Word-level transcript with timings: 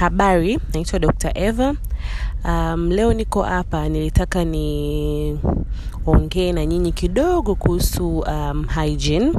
Habari, 0.00 0.58
naitwa 0.74 0.98
Dr. 0.98 1.30
Eva. 1.34 1.74
Um, 2.44 2.90
leo 2.90 3.12
niko 3.14 3.42
hapa, 3.42 3.88
nilitaka 3.88 4.44
niongee 4.44 5.32
na 6.52 6.66
nyinyi 6.66 6.92
kidogo 6.92 7.54
kuhusu 7.54 8.18
um, 8.18 8.66
hygiene. 8.68 9.32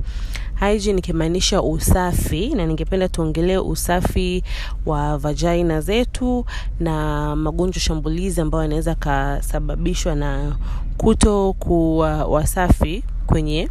Hygiene 0.60 1.00
ikimaanisha 1.00 1.62
usafi, 1.62 2.50
na 2.56 2.66
ningependa 2.66 3.08
tuongelee 3.10 3.58
usafi 3.58 4.44
wa 4.86 5.18
vagina 5.18 5.82
zetu 5.82 6.46
na 6.80 7.36
magonjwa 7.36 7.80
shambulizi 7.82 8.42
ambayo 8.42 8.62
yanaweza 8.64 8.96
kasababishwa 8.96 10.16
na 10.16 10.56
kuto 10.98 11.54
kuwa 11.54 12.26
wasafi 12.26 13.04
kwenye 13.26 13.70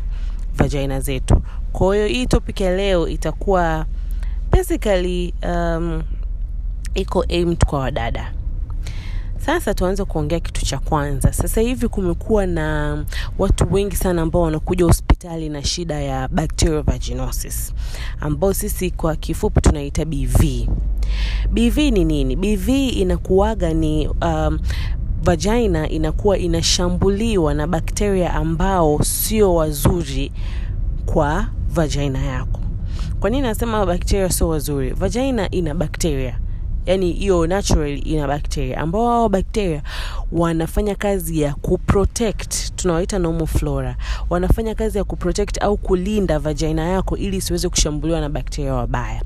vagina 0.54 1.00
zetu. 1.00 1.42
Kwa 1.72 1.94
hiyo 1.96 2.06
hii 2.06 2.26
topic 2.26 2.60
ya 2.60 2.76
leo 2.76 3.08
itakuwa 3.08 3.86
basically 4.52 5.34
um, 5.42 6.02
iko 6.94 7.24
aimed 7.28 7.64
kwa 7.64 7.78
wadada. 7.78 8.32
Sasa 9.46 9.74
tuanze 9.74 10.04
kuongea 10.04 10.40
kitu 10.40 10.66
cha 10.66 10.78
kwanza. 10.78 11.32
Sasa 11.32 11.60
hivi 11.60 11.88
kumekuwa 11.88 12.46
na 12.46 12.98
watu 13.38 13.66
wengi 13.74 13.96
sana 13.96 14.22
ambao 14.22 14.42
wanakuja 14.42 14.84
hospitali 14.84 15.48
na 15.48 15.64
shida 15.64 16.00
ya 16.00 16.28
bacterial 16.28 16.82
vaginosis 16.82 17.74
ambao 18.20 18.54
sisi 18.54 18.90
kwa 18.90 19.16
kifupi 19.16 19.60
tunaita 19.60 20.04
bv 20.04 20.68
bv 21.50 21.76
ni 21.78 22.04
nini? 22.04 22.36
Bv 22.36 22.68
inakuwaga 22.68 23.74
ni 23.74 24.08
um, 24.08 24.58
vagina 25.22 25.88
inakuwa 25.88 26.38
inashambuliwa 26.38 27.54
na 27.54 27.66
bakteria 27.66 28.34
ambao 28.34 29.02
sio 29.04 29.54
wazuri 29.54 30.32
kwa 31.06 31.46
vagina 31.70 32.18
yako. 32.24 32.60
Kwa 33.20 33.30
nini 33.30 33.42
nasema 33.42 33.86
bakteria 33.86 34.28
sio 34.30 34.48
wazuri? 34.48 34.90
Vagina 34.90 35.50
ina 35.50 35.74
bakteria 35.74 36.38
yani 36.90 37.12
hiyo 37.12 37.46
naturally 37.46 37.98
ina 37.98 38.28
bakteria 38.28 38.78
ambao 38.80 39.08
hao 39.08 39.28
bakteria 39.28 39.82
wanafanya 40.32 40.94
kazi 40.94 41.40
ya 41.40 41.54
kuprotect 41.54 42.76
tunawaita 42.76 43.18
normal 43.18 43.46
flora. 43.46 43.96
Wanafanya 44.30 44.74
kazi 44.74 44.98
ya 44.98 45.04
kuprotect 45.04 45.62
au 45.62 45.76
kulinda 45.76 46.38
vagina 46.38 46.82
yako 46.88 47.16
ili 47.16 47.36
isiweze 47.36 47.68
kushambuliwa 47.68 48.20
na 48.20 48.28
bakteria 48.28 48.74
wabaya. 48.74 49.22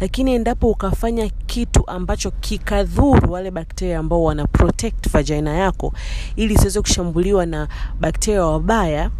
Lakini 0.00 0.34
endapo 0.34 0.70
ukafanya 0.70 1.28
kitu 1.46 1.86
ambacho 1.90 2.30
kikadhuru 2.30 3.32
wale 3.32 3.50
bakteria 3.50 3.98
ambao 3.98 4.22
wana 4.24 4.46
protect 4.46 5.10
vagina 5.10 5.54
yako 5.56 5.92
ili 6.36 6.54
isiweze 6.54 6.80
kushambuliwa 6.80 7.46
na 7.46 7.68
bakteria 8.00 8.44
wabaya 8.46 9.10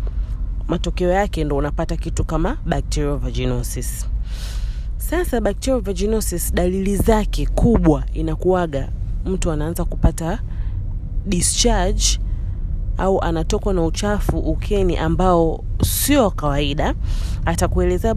matokeo 0.68 1.08
yake 1.10 1.44
ndo 1.44 1.56
unapata 1.56 1.96
kitu 1.96 2.24
kama 2.24 2.56
bacterial 2.66 3.16
vaginosis 3.18 4.06
sasa 5.12 5.40
bacterial 5.40 5.80
vaginosis 5.80 6.54
dalili 6.54 6.96
zake 6.96 7.46
kubwa 7.46 8.04
inakuwaga 8.14 8.88
mtu 9.26 9.50
anaanza 9.50 9.84
kupata 9.84 10.42
discharge 11.26 12.04
au 12.98 13.20
anatokwa 13.22 13.74
na 13.74 13.84
uchafu 13.84 14.38
ukeni 14.38 14.96
ambao 14.96 15.64
sio 15.84 16.30
kawaida. 16.30 16.94
Atakuelezea 17.44 18.14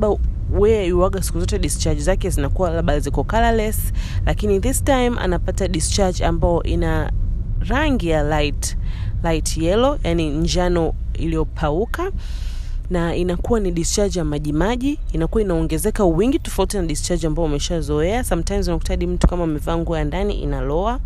where 0.51 0.87
yuaga 0.87 1.23
siku 1.23 1.39
zote 1.39 1.59
discharge 1.59 2.01
zake 2.01 2.29
zinakuwa 2.29 2.69
labda 2.69 2.99
ziko 2.99 3.23
colorless 3.23 3.93
lakini 4.25 4.59
this 4.59 4.83
time 4.83 5.11
anapata 5.19 5.67
discharge 5.67 6.25
ambao 6.25 6.63
ina 6.63 7.11
rangi 7.59 8.09
ya 8.09 8.23
light 8.23 8.77
light 9.23 9.57
yellow 9.57 9.97
yani 10.03 10.29
njano 10.29 10.93
iliyopauka 11.13 12.11
na 12.89 13.15
inakuwa 13.15 13.59
ni 13.59 13.71
discharge 13.71 14.19
ya 14.19 14.25
majimaji 14.25 14.99
inakuwa 15.13 15.41
inaongezeka 15.41 16.05
wingi 16.05 16.39
tofauti 16.39 16.77
na 16.77 16.83
discharge 16.83 17.27
ambao 17.27 17.45
umeshazoea. 17.45 18.23
Sometimes 18.23 18.67
unakuta 18.67 18.93
hadi 18.93 19.07
mtu 19.07 19.27
kama 19.27 19.43
amevaa 19.43 19.77
nguo 19.77 19.97
ya 19.97 20.03
ndani 20.03 20.33
inaloa. 20.33 20.99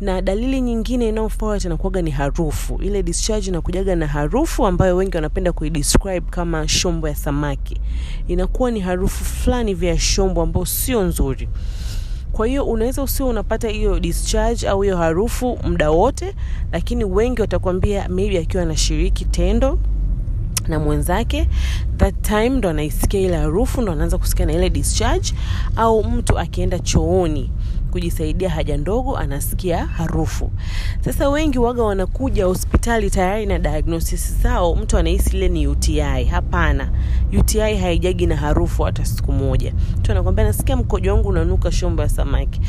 Na 0.00 0.22
dalili 0.22 0.60
nyingine 0.60 1.08
inayofuata 1.08 1.68
inakuwaga 1.68 2.02
ni 2.02 2.10
harufu. 2.10 2.78
Ile 2.82 3.02
discharge 3.02 3.48
inakujaga 3.48 3.96
na 3.96 4.06
harufu 4.06 4.66
ambayo 4.66 4.96
wengi 4.96 5.16
wanapenda 5.16 5.52
kuidescribe 5.52 6.26
kama 6.30 6.68
shombo 6.68 7.08
ya 7.08 7.14
samaki. 7.14 7.80
Inakuwa 8.28 8.70
ni 8.70 8.80
harufu 8.80 9.24
fulani 9.24 9.74
vya 9.74 9.98
shombo 9.98 10.42
ambayo 10.42 10.66
sio 10.66 11.02
nzuri. 11.02 11.48
Kwa 12.32 12.46
hiyo 12.46 12.64
unaweza 12.64 13.02
usio 13.02 13.28
unapata 13.28 13.68
hiyo 13.68 14.00
discharge 14.00 14.68
au 14.68 14.82
hiyo 14.82 14.96
harufu 14.96 15.58
muda 15.64 15.90
wote 15.90 16.34
lakini 16.72 17.04
wengi 17.04 17.40
watakwambia 17.40 18.08
maybe 18.08 18.38
akiwa 18.38 18.62
anashiriki 18.62 19.24
tendo 19.24 19.78
na 20.68 20.78
mwenzake 20.78 21.48
that 21.96 22.14
time 22.22 22.48
ndo 22.48 22.68
anaisikia 22.68 23.20
ile 23.20 23.36
harufu 23.36 23.82
ndo 23.82 23.92
anaanza 23.92 24.18
kusikia 24.18 24.46
na 24.46 24.52
ile 24.52 24.70
discharge 24.70 25.32
au 25.76 26.04
mtu 26.04 26.38
akienda 26.38 26.78
chooni 26.78 27.50
kujisaidia 27.90 28.50
haja 28.50 28.76
ndogo 28.76 29.16
anasikia 29.16 29.86
harufu. 29.86 30.50
Sasa 31.00 31.28
wengi 31.28 31.58
waga 31.58 31.82
wanakuja 31.82 32.44
hospitali 32.44 33.10
tayari 33.10 33.46
na 33.46 33.58
diagnosis 33.58 34.36
zao 34.42 34.74
mtu 34.76 34.98
anahisi 34.98 35.36
ile 35.36 35.48
ni 35.48 35.66
uti 35.66 36.00
hapana 36.30 36.90
uti 37.38 37.58
haijagi 37.58 38.26
na 38.26 38.36
harufu 38.36 38.82
hata 38.82 39.04
siku 39.04 39.32
moja. 39.32 39.72
Mtu 39.98 40.12
anakwambia 40.12 40.44
nasikia 40.44 40.76
mkojo 40.76 41.14
wangu 41.14 41.28
unanuka 41.28 41.72
shombo 41.72 42.02
ya 42.02 42.08
samaki. 42.08 42.60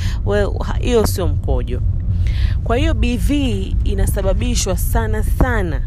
Hiyo 0.80 1.08
sio 1.08 1.28
mkojo. 1.28 1.82
Kwa 2.64 2.78
hiyo 2.78 2.94
bv 2.94 3.32
inasababishwa 3.84 4.78
sana 4.78 5.24
sana 5.24 5.82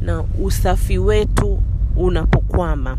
na 0.00 0.24
usafi 0.42 0.98
wetu 0.98 1.58
unapokwama. 1.96 2.96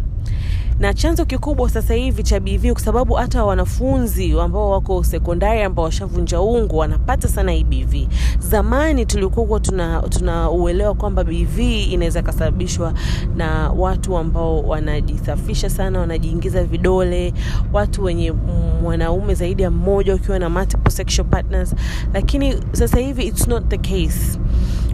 Na 0.79 0.93
chanzo 0.93 1.25
kikubwa 1.25 1.69
sasa 1.69 1.93
hivi 1.93 2.23
cha 2.23 2.39
bv 2.39 2.71
kwa 2.71 2.81
sababu 2.81 3.13
hata 3.13 3.45
wanafunzi 3.45 4.39
ambao 4.39 4.69
wako 4.71 5.03
sekondari 5.03 5.61
ambao 5.63 5.85
washavunja 5.85 6.41
ungu 6.41 6.77
wanapata 6.77 7.27
sana 7.27 7.51
hii 7.51 7.63
bv 7.63 7.95
zamani 8.39 9.05
tulikuwa 9.05 9.59
tuna 9.59 10.01
tunauelewa 10.01 10.93
kwamba 10.93 11.23
bv 11.23 11.59
inaweza 11.59 12.21
kasababishwa 12.21 12.93
na 13.35 13.69
watu 13.69 14.17
ambao 14.17 14.61
wanajisafisha 14.63 15.69
sana 15.69 15.99
wanajiingiza 15.99 16.63
vidole 16.63 17.33
watu 17.73 18.03
wenye 18.03 18.33
mwanaume 18.81 19.33
zaidi 19.35 19.63
ya 19.63 19.71
mmoja 19.71 20.15
ukiwa 20.15 20.39
na 20.39 20.49
partners. 21.29 21.75
Lakini 22.13 22.55
sasa 22.71 22.99
hivi 22.99 23.23
it's 23.23 23.47
not 23.47 23.67
the 23.67 23.77
case 23.77 24.39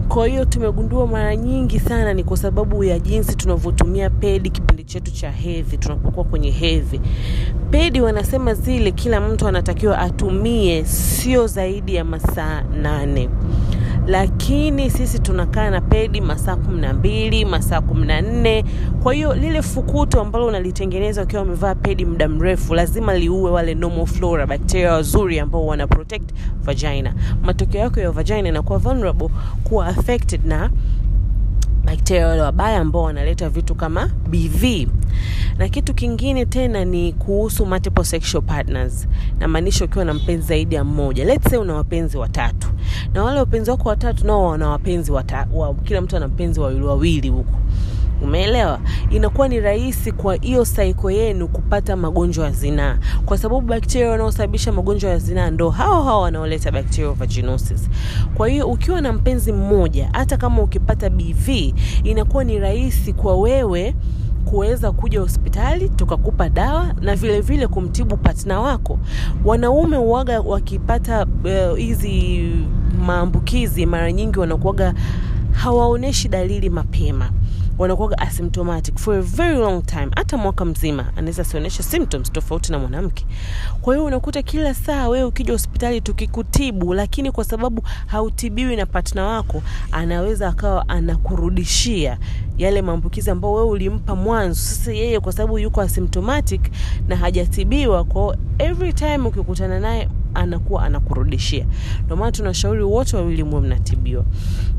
kwa 0.08 0.26
hiyo 0.26 0.44
tumegundua 0.44 1.06
mara 1.06 1.36
nyingi 1.36 1.80
sana 1.80 2.14
ni 2.14 2.24
kwa 2.24 2.36
sababu 2.36 2.84
ya 2.84 2.98
jinsi 2.98 3.36
tunavyotumia 3.36 4.10
pedi 4.10 4.50
kipindi 4.50 4.84
chetu 4.84 5.10
cha 5.12 5.30
hedhi 5.30 5.78
tunapokuwa 5.78 6.24
kwenye 6.24 6.50
hedhi. 6.50 7.00
Pedi 7.70 8.00
wanasema 8.00 8.54
zile 8.54 8.92
kila 8.92 9.20
mtu 9.20 9.48
anatakiwa 9.48 9.98
atumie 9.98 10.84
sio 10.84 11.46
zaidi 11.46 11.94
ya 11.94 12.04
masaa 12.04 12.62
nane 12.82 13.28
lakini 14.06 14.90
sisi 14.90 15.18
tunakaa 15.18 15.70
na 15.70 15.80
pedi 15.80 16.20
masaa 16.20 16.56
kumi 16.56 16.80
na 16.80 16.92
mbili 16.92 17.44
masaa 17.44 17.80
kumi 17.80 18.06
na 18.06 18.20
nne. 18.20 18.64
Kwa 19.02 19.14
hiyo 19.14 19.34
lile 19.34 19.62
fukuto 19.62 20.20
ambalo 20.20 20.46
unalitengeneza 20.46 21.22
ukiwa 21.22 21.42
umevaa 21.42 21.74
pedi 21.74 22.04
muda 22.04 22.28
mrefu 22.28 22.74
lazima 22.74 23.14
liue 23.18 23.50
wale 23.50 23.74
normal 23.74 24.06
flora 24.06 24.46
bakteria 24.46 24.92
wazuri 24.92 25.38
ambao 25.40 25.66
wana 25.66 25.86
protect 25.86 26.30
vagina. 26.62 27.14
Matokeo 27.42 27.80
yako 27.80 28.00
ya 28.00 28.10
vagina 28.10 28.48
inakuwa 28.48 28.78
vulnerable 28.78 29.28
kuwa 29.64 29.86
affected 29.86 30.40
na 30.46 30.70
bakteria 31.84 32.26
wale 32.28 32.42
wabaya 32.42 32.78
ambao 32.80 33.02
wanaleta 33.02 33.48
vitu 33.48 33.74
kama 33.74 34.06
bv 34.30 34.88
na 35.58 35.68
kitu 35.68 35.94
kingine 35.94 36.46
tena 36.46 36.84
ni 36.84 37.12
kuhusu 37.12 37.66
multiple 37.66 38.04
sexual 38.04 38.42
partners. 38.44 39.08
Namaanisha 39.38 39.84
ukiwa 39.84 40.04
na 40.04 40.14
mpenzi 40.14 40.46
zaidi 40.48 40.74
ya 40.74 40.84
mmoja. 40.84 41.24
Let's 41.24 41.50
say 41.50 41.58
una 41.58 41.74
wapenzi 41.74 42.16
watatu. 42.18 42.68
Na 43.14 43.24
wale 43.24 43.38
wapenzi 43.38 43.70
wako 43.70 43.88
watatu 43.88 44.26
nao 44.26 44.44
wana 44.44 44.68
wapenzi 44.68 45.12
wa, 45.12 45.24
kila 45.84 46.00
mtu 46.00 46.16
ana 46.16 46.28
mpenzi 46.28 46.60
wawili 46.60 46.84
wawili 46.84 47.28
huko 47.28 47.58
umeelewa? 48.22 48.80
Inakuwa 49.10 49.48
ni 49.48 49.60
rahisi 49.60 50.12
kwa 50.12 50.34
hiyo 50.34 50.64
saiko 50.64 51.10
yenu 51.10 51.48
kupata 51.48 51.96
magonjwa 51.96 52.44
ya 52.46 52.50
zinaa. 52.52 52.98
Kwa 53.26 53.38
sababu 53.38 53.60
bakteria 53.60 54.10
wanaosababisha 54.10 54.72
magonjwa 54.72 55.10
ya 55.10 55.18
zinaa 55.18 55.50
ndo 55.50 55.70
hao 55.70 56.02
hao 56.04 56.20
wanaoleta 56.20 56.70
bacterial 56.72 57.14
vaginosis 57.14 57.90
kwa 58.34 58.48
hiyo 58.48 58.66
ukiwa 58.68 59.00
na 59.00 59.12
mpenzi 59.12 59.52
mmoja 59.52 60.08
hata 60.12 60.36
kama 60.36 60.62
ukipata 60.62 61.10
bv 61.10 61.48
inakuwa 62.04 62.44
ni 62.44 62.58
rahisi 62.58 63.12
kwa 63.12 63.36
wewe 63.36 63.94
kuweza 64.44 64.92
kuja 64.92 65.20
hospitali 65.20 65.88
tukakupa 65.88 66.48
dawa 66.48 66.94
na 67.00 67.16
vile 67.16 67.40
vile 67.40 67.66
kumtibu 67.66 68.16
patna 68.16 68.60
wako. 68.60 68.98
Wanaume 69.44 69.96
uwaga 69.96 70.40
wakipata 70.40 71.26
hizi 71.76 72.44
uh, 72.54 73.02
maambukizi 73.06 73.86
mara 73.86 74.12
nyingi 74.12 74.38
wanakuwaga 74.38 74.94
hawaoneshi 75.52 76.28
dalili 76.28 76.70
mapema 76.70 77.30
wanakuwaga 77.78 78.18
asymptomatic 78.18 78.98
for 78.98 79.14
a 79.14 79.20
very 79.22 79.56
long 79.58 79.86
time. 79.86 80.08
Hata 80.16 80.36
mwaka 80.36 80.64
mzima 80.64 81.12
anaweza 81.16 81.42
asionyeshe 81.42 81.82
symptoms 81.82 82.32
tofauti 82.32 82.72
na 82.72 82.78
mwanamke. 82.78 83.26
Kwa 83.82 83.94
hiyo 83.94 84.06
unakuta 84.06 84.42
kila 84.42 84.74
saa 84.74 85.08
wewe 85.08 85.24
ukija 85.24 85.52
hospitali 85.52 86.00
tukikutibu 86.00 86.94
lakini 86.94 87.32
kwa 87.32 87.44
sababu 87.44 87.82
hautibiwi 88.06 88.76
na 88.76 88.86
patna 88.86 89.24
wako 89.26 89.62
anaweza 89.92 90.48
akawa 90.48 90.88
anakurudishia 90.88 92.18
yale 92.58 92.82
maambukizi 92.82 93.30
ambayo 93.30 93.54
wewe 93.54 93.66
ulimpa 93.68 94.14
mwanzo. 94.16 94.60
Sasa 94.60 94.92
yeye 94.92 95.20
kwa 95.20 95.32
sababu 95.32 95.58
yuko 95.58 95.80
asymptomatic 95.80 96.60
na 97.08 97.16
hajatibiwa 97.16 98.04
kwao 98.04 98.36
every 98.58 98.92
time 98.92 99.18
ukikutana 99.28 99.80
naye 99.80 100.08
anakuwa 100.44 100.82
anakurudishia. 100.82 101.66
Ndio 102.04 102.16
maana 102.16 102.32
tunashauri 102.32 102.82
wote 102.82 103.16
wawili 103.16 103.44
muwe 103.44 103.60
mnatibiwa. 103.62 104.24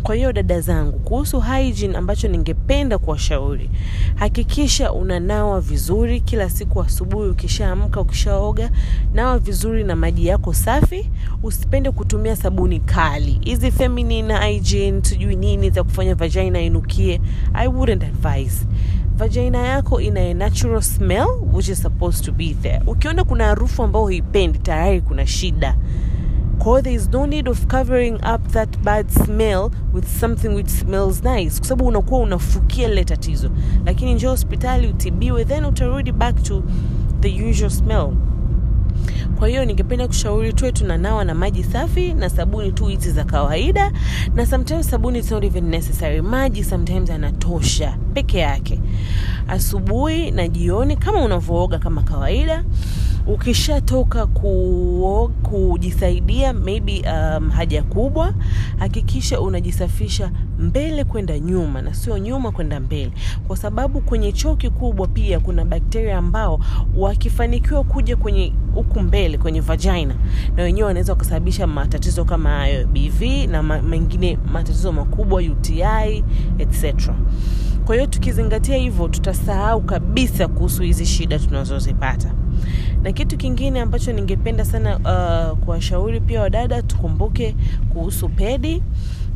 Kwa 0.03 0.15
hiyo 0.15 0.33
dada 0.33 0.61
zangu 0.61 0.99
kuhusu 0.99 1.41
hygiene 1.41 1.97
ambacho 1.97 2.27
ningependa 2.27 2.97
kuwashauri 2.97 3.69
hakikisha 4.15 4.93
unanawa 4.93 5.61
vizuri 5.61 6.21
kila 6.21 6.49
siku 6.49 6.81
asubuhi 6.81 7.29
ukishaamka 7.29 8.01
ukishaoga 8.01 8.71
nawa 9.13 9.39
vizuri 9.39 9.83
na 9.83 9.95
maji 9.95 10.27
yako 10.27 10.53
safi. 10.53 11.09
Usipende 11.43 11.91
kutumia 11.91 12.35
sabuni 12.35 12.79
kali. 12.79 13.39
Hizi 13.43 13.71
feminine 13.71 14.37
hygiene 14.47 15.03
sijui 15.03 15.35
nini 15.35 15.69
za 15.69 15.83
kufanya 15.83 16.15
vagina 16.15 16.61
inukie. 16.61 17.21
I 17.53 17.67
wouldn't 17.67 18.03
advise 18.03 18.65
vagina 19.17 19.57
yako 19.57 20.01
ina 20.01 20.19
a 20.19 20.33
natural 20.33 20.81
smell 20.81 21.27
which 21.53 21.69
is 21.69 21.81
supposed 21.81 22.25
to 22.25 22.31
be 22.31 22.53
there. 22.61 22.81
Ukiona 22.87 23.23
kuna 23.23 23.45
harufu 23.45 23.83
ambayo 23.83 24.05
huipendi 24.05 24.59
tayari 24.59 25.01
kuna 25.01 25.27
shida. 25.27 25.75
Kwa 26.57 26.65
hiyo 26.71 26.81
there 26.81 26.95
is 26.95 27.09
no 27.09 27.27
need 27.27 27.49
of 27.49 27.65
covering 27.67 28.13
up 28.15 28.47
that 28.51 28.77
bad 28.77 29.09
smell 29.09 29.69
with 29.93 30.05
something 30.19 30.47
which 30.47 30.67
smells 30.69 31.23
nice. 31.23 31.57
Kwa 31.59 31.67
sababu 31.67 31.87
unakuwa 31.87 32.19
unafukia 32.19 32.87
lile 32.87 33.03
tatizo. 33.03 33.49
Lakini 33.85 34.13
njoo 34.13 34.29
hospitali 34.29 34.87
utibiwe 34.87 35.45
then 35.45 35.65
utarudi 35.65 36.11
back 36.11 36.43
to 36.43 36.63
the 37.19 37.43
usual 37.49 37.69
smell 37.71 38.09
kwa 39.39 39.47
hiyo 39.47 39.65
ningependa 39.65 40.07
kushauri 40.07 40.53
tuwe 40.53 40.71
tunanawa 40.71 41.25
na 41.25 41.35
maji 41.35 41.63
safi 41.63 42.13
na 42.13 42.29
sabuni 42.29 42.71
tu 42.71 42.85
hizi 42.85 43.11
za 43.11 43.23
kawaida. 43.23 43.91
Na 44.35 44.45
sometimes 44.45 44.89
sabuni 44.89 45.19
is 45.19 45.31
not 45.31 45.43
even 45.43 45.65
necessary. 45.69 46.21
Maji 46.21 46.63
sometimes 46.63 47.09
anatosha 47.09 47.97
peke 48.13 48.37
yake. 48.39 48.79
Asubuhi 49.47 50.31
na 50.31 50.47
jioni 50.47 50.97
kama 50.97 51.21
unavyooga 51.21 51.79
kama 51.79 52.01
kawaida 52.03 52.63
ukishatoka 53.27 54.27
kujisaidia 55.43 56.53
maybe 56.53 57.03
um, 57.11 57.49
haja 57.49 57.83
kubwa 57.83 58.33
hakikisha 58.77 59.41
unajisafisha 59.41 60.31
mbele 60.59 61.03
kwenda 61.03 61.39
nyuma 61.39 61.81
na 61.81 61.93
sio 61.93 62.17
nyuma 62.17 62.51
kwenda 62.51 62.79
mbele. 62.79 63.11
Kwa 63.47 63.57
sababu 63.57 64.01
kwenye 64.01 64.31
choo 64.31 64.55
kikubwa 64.55 65.07
pia 65.07 65.39
kuna 65.39 65.65
bakteria 65.65 66.17
ambao 66.17 66.59
wakifanikiwa 66.97 67.83
kuja 67.83 68.15
kwenye 68.15 68.53
huku 68.75 68.99
mbele 68.99 69.37
kwenye 69.37 69.59
vagina 69.61 70.15
na 70.55 70.63
wenyewe 70.63 70.87
wanaweza 70.87 71.13
wakasababisha 71.13 71.67
matatizo 71.67 72.25
kama 72.25 72.49
hayo 72.49 72.87
bv 72.87 73.21
na 73.51 73.63
mengine 73.63 74.37
matatizo 74.51 74.91
makubwa 74.91 75.41
uti 75.41 75.81
etc 76.59 76.95
kwa 77.85 77.95
hiyo 77.95 78.07
tukizingatia 78.07 78.77
hivyo 78.77 79.07
tutasahau 79.07 79.81
kabisa 79.81 80.47
kuhusu 80.47 80.83
hizi 80.83 81.05
shida 81.05 81.39
tunazozipata. 81.39 82.33
Na 83.03 83.11
kitu 83.11 83.37
kingine 83.37 83.81
ambacho 83.81 84.13
ningependa 84.13 84.65
sana 84.65 84.97
uh, 85.51 85.57
kuwashauri 85.59 86.21
pia 86.21 86.41
wadada 86.41 86.81
tukumbuke 86.81 87.55
kuhusu 87.93 88.29
pedi. 88.29 88.83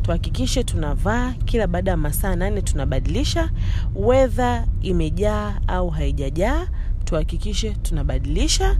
Tuhakikishe 0.02 0.64
tunavaa 0.64 1.32
kila 1.44 1.66
baada 1.66 1.90
ya 1.90 1.96
masaa 1.96 2.36
nane 2.36 2.62
tunabadilisha. 2.62 3.50
Wedha 3.94 4.66
imejaa 4.82 5.60
au 5.66 5.90
haijajaa 5.90 6.66
tuhakikishe 7.04 7.70
tunabadilisha. 7.70 8.76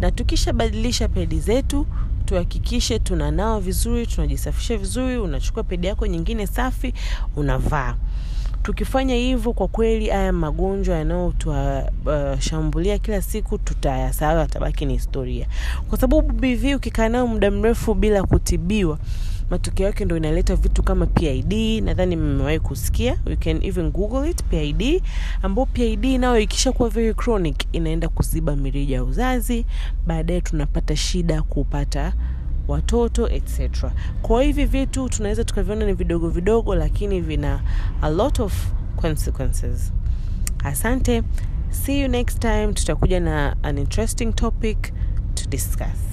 Na 0.00 0.10
tukishabadilisha 0.10 1.08
pedi 1.08 1.40
zetu 1.40 1.86
tuhakikishe 2.24 2.98
tunanawa 2.98 3.60
vizuri 3.60 4.06
tunajisafisha 4.06 4.76
vizuri 4.76 5.18
unachukua 5.18 5.62
pedi 5.64 5.86
yako 5.86 6.06
nyingine 6.06 6.46
safi 6.46 6.94
unavaa 7.36 7.94
tukifanya 8.72 9.14
hivyo 9.14 9.52
kwa 9.52 9.68
kweli 9.68 10.08
haya 10.08 10.32
magonjwa 10.32 10.96
yanayotuashambulia 10.96 12.94
uh, 12.94 13.00
kila 13.00 13.22
siku 13.22 13.58
tutayasahau 13.58 14.38
atabaki 14.38 14.86
ni 14.86 14.92
historia. 14.92 15.46
Kwa 15.88 15.98
sababu 15.98 16.32
bv 16.32 16.74
ukikaa 16.76 17.08
nayo 17.08 17.26
muda 17.26 17.50
mrefu 17.50 17.94
bila 17.94 18.22
kutibiwa 18.22 18.98
matokeo 19.50 19.86
yake 19.86 20.04
ndo 20.04 20.16
inaleta 20.16 20.56
vitu 20.56 20.82
kama 20.82 21.06
pid 21.06 21.52
nadhani 21.84 22.16
mmewahi 22.16 22.60
kusikia. 22.60 23.18
You 23.26 23.36
can 23.36 23.62
even 23.62 23.90
google 23.90 24.30
it 24.30 24.42
pid 24.44 25.02
ambao 25.42 25.66
pid 25.66 26.04
nayo 26.04 26.38
ikishakuwa 26.38 26.88
very 26.88 27.14
chronic 27.14 27.64
inaenda 27.72 28.08
kuziba 28.08 28.56
mirija 28.56 28.96
ya 28.96 29.04
uzazi 29.04 29.66
baadaye 30.06 30.40
tunapata 30.40 30.96
shida 30.96 31.42
kupata 31.42 32.12
watoto 32.68 33.28
etc 33.28 33.84
kwa 34.22 34.42
hivi 34.42 34.64
vitu 34.64 35.08
tunaweza 35.08 35.44
tukaviona 35.44 35.86
ni 35.86 35.92
vidogo 35.92 36.28
vidogo 36.28 36.74
lakini 36.74 37.20
vina 37.20 37.60
a 38.02 38.08
lot 38.08 38.42
of 38.42 38.66
consequences. 38.96 39.92
Asante. 40.64 41.22
See 41.70 42.00
you 42.02 42.08
next 42.08 42.38
time. 42.38 42.72
Tutakuja 42.72 43.20
na 43.20 43.56
an 43.62 43.78
interesting 43.78 44.32
topic 44.32 44.92
to 45.34 45.48
discuss 45.48 46.07